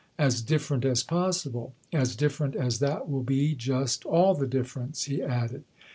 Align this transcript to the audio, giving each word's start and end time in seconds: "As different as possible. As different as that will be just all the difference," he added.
"As 0.17 0.41
different 0.41 0.83
as 0.83 1.03
possible. 1.03 1.75
As 1.93 2.15
different 2.15 2.55
as 2.55 2.79
that 2.79 3.07
will 3.07 3.21
be 3.21 3.53
just 3.53 4.03
all 4.03 4.33
the 4.33 4.47
difference," 4.47 5.03
he 5.03 5.21
added. 5.21 5.63